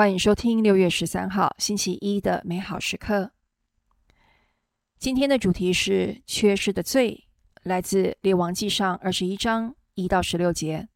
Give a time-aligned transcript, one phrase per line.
[0.00, 3.32] 欢迎收听六月十三号星期一的美好时刻。
[4.98, 7.28] 今天的主题是缺失的罪，
[7.64, 10.88] 来自《列王纪上》二十一章一到十六节。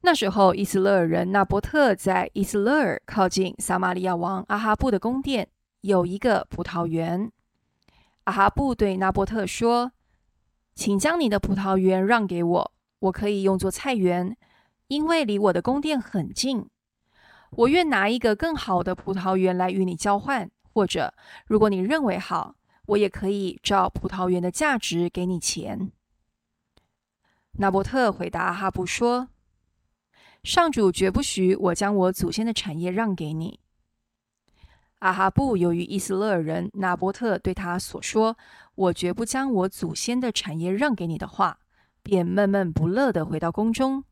[0.00, 5.48] 那时候，以斯勒尔人纳波特在以斯勒尔靠近撒玛利亚王阿哈布的宫殿
[5.82, 7.30] 有一个葡萄园。
[8.24, 9.92] 阿哈布对纳波特说
[10.74, 14.36] ：“请将你的葡萄园让给我，我可以用作菜园。”
[14.94, 16.68] 因为离我的宫殿很近，
[17.50, 21.12] 我愿拿一个更好的葡萄园来与你交换，或者
[21.48, 22.54] 如果你认为好，
[22.86, 25.90] 我也可以照葡萄园的价值给你钱。
[27.54, 29.30] 纳波特回答阿哈布说
[30.44, 33.58] ：“上主绝不许我将我祖先的产业让给你。”
[35.00, 38.38] 阿哈布由于伊斯勒人纳波特对他所说
[38.76, 41.58] “我绝不将我祖先的产业让给你”的话，
[42.04, 44.04] 便闷闷不乐地回到宫中。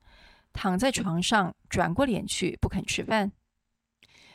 [0.52, 3.32] 躺在床上，转过脸去，不肯吃饭。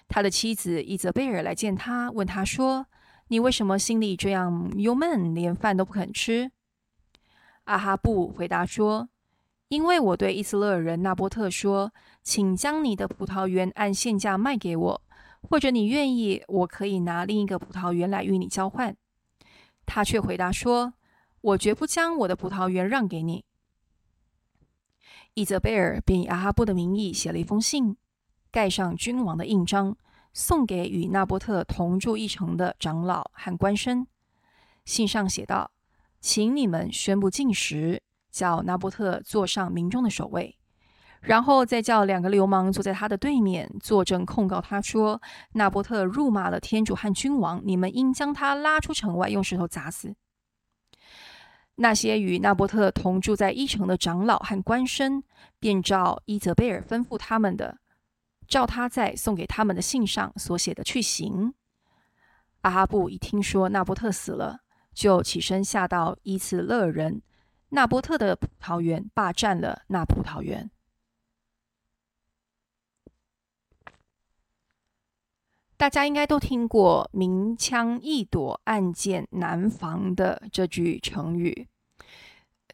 [0.07, 2.87] 他的妻子伊泽贝尔来见他，问他说
[3.27, 6.51] ：“你为什么心里这样忧闷，连饭都不肯吃？”
[7.65, 9.09] 阿哈布回答说
[9.67, 11.91] ：“因为我对伊斯勒人纳波特说，
[12.23, 15.01] 请将你的葡萄园按现价卖给我，
[15.41, 18.95] 或者你愿意，我可以拿另一个葡萄园来与你交换。”
[19.85, 20.93] 他却回答说
[21.41, 23.43] ：“我绝不将我的葡萄园让给你。”
[25.37, 27.95] 伊泽贝尔便以阿哈布的名义写了一封信，
[28.51, 29.95] 盖上君王的印章，
[30.33, 34.07] 送给与纳波特同住一城的长老和官绅。
[34.83, 35.69] 信上写道
[36.19, 40.57] ：“请你们宣布禁食，叫纳波特坐上民众的首位，
[41.21, 50.15] 然后再叫两个流氓坐在他的对面，作证控告他说，纳波特辱骂了天主和君王，你们应将他拉出城外，用石头砸死。”
[51.79, 55.21] 那些与纳伯特同住在伊城的长老和官绅，
[55.59, 57.77] 便照伊泽贝尔吩咐他们的，
[58.47, 61.53] 照他在送给他们的信上所写的去行。
[62.61, 64.61] 阿哈布一听说纳伯特死了，
[64.91, 67.21] 就起身下到伊斯勒人
[67.69, 70.71] 纳伯特的葡萄园，霸占了那葡萄园。
[75.77, 81.67] 大家应该都听过“明枪易躲，暗箭难防”的这句成语。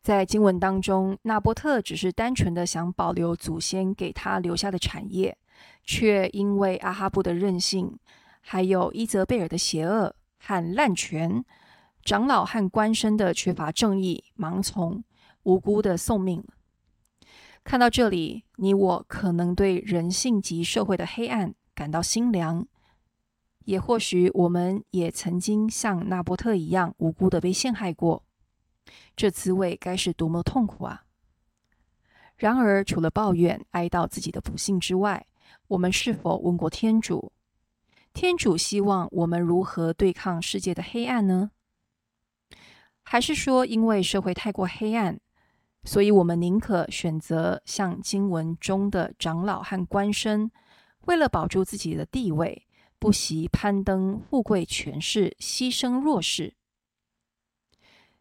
[0.01, 5.37] 在经文当中，纳波特只是单纯的想保留祖先给他留下的产业，
[5.83, 7.99] 却因为阿哈布的任性，
[8.39, 11.43] 还有伊泽贝尔的邪恶和滥权，
[12.05, 15.03] 长老和官绅的缺乏正义、盲从，
[15.43, 16.41] 无辜的送命。
[17.65, 22.65] 看到这里，你我可能对人性及社会的黑暗感到心凉。
[23.65, 28.23] 也或许我们也曾经像纳波特一样无辜的被陷害过，
[29.15, 31.03] 这滋味该是多么痛苦啊！
[32.35, 35.25] 然而，除了抱怨、哀悼自己的不幸之外，
[35.67, 37.31] 我们是否问过天主？
[38.13, 41.51] 天主希望我们如何对抗世界的黑暗呢？
[43.01, 45.19] 还是说，因为社会太过黑暗，
[45.83, 50.49] 所以我们宁可选择像经文中的长老和官绅，
[51.05, 52.67] 为了保住自己的地位，
[53.03, 56.53] 不惜攀登富贵权势，牺牲弱势。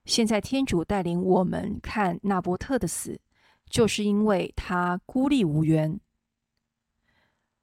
[0.04, 3.20] 现在天主带领我们看纳波特的死，
[3.70, 6.00] 就是因为他孤立无援。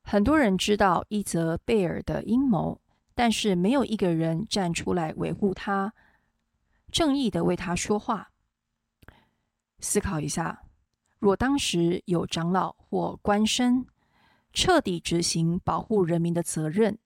[0.01, 2.79] 很多人知道伊泽贝尔的阴谋，
[3.13, 5.93] 但是没有一个人站出来维护他，
[6.89, 8.31] 正义地为他说话。
[9.81, 10.63] 思考一下，
[11.19, 13.85] 若当时有长老或官绅
[14.53, 16.97] 彻底执行保护人民的责任，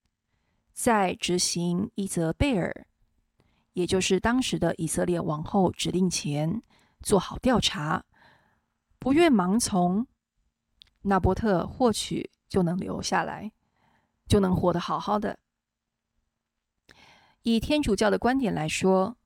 [0.74, 2.88] 在执行伊泽贝尔，
[3.74, 6.62] 也就是当时的以色列王后指令前，
[7.02, 8.04] 做好调查，
[8.98, 10.08] 不愿盲从，
[11.04, 13.52] 纳波特或许就能留下来，
[14.28, 15.40] 就能活得好好的。
[17.44, 19.18] 以天主教的观点来说，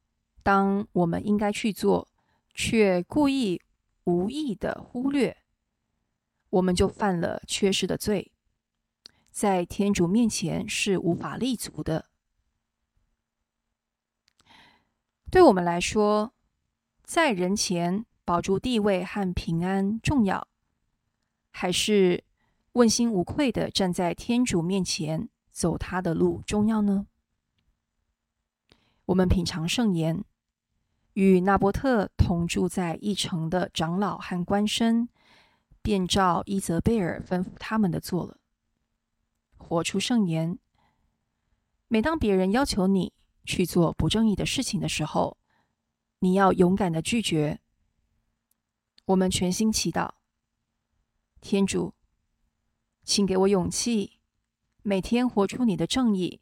[0.44, 2.10] 当我们应该去做，
[2.54, 3.62] 却故意
[4.04, 5.38] 无意的忽略，
[6.50, 8.34] 我们就犯了缺失的罪。
[9.38, 12.08] 在天主面前是无法立足的。
[15.30, 16.34] 对我们来说，
[17.04, 20.48] 在人前保住地位和平安重要，
[21.52, 22.24] 还是
[22.72, 27.06] 问心无愧的站在天主面前走他的路重要呢？
[29.06, 30.26] 我们品尝圣言，
[31.14, 35.08] 与纳波特同住在一城的长老和官绅，
[35.84, 38.37] 便照伊泽贝尔吩咐他们的做了。
[39.58, 40.58] 活出圣言。
[41.88, 43.14] 每当别人要求你
[43.46, 45.38] 去做不正义的事情的时候，
[46.20, 47.60] 你要勇敢的拒绝。
[49.06, 50.12] 我们全心祈祷，
[51.40, 51.94] 天主，
[53.04, 54.20] 请给我勇气，
[54.84, 56.42] 每天活出你的正义，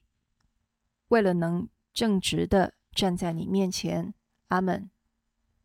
[1.10, 4.14] 为了能正直的站在你面前。
[4.48, 4.90] 阿门。